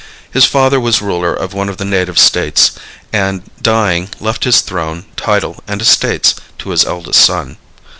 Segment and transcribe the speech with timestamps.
[0.31, 2.71] His father was ruler of one of the native states,
[3.13, 7.57] and dying, left his throne, title and estates to his eldest son.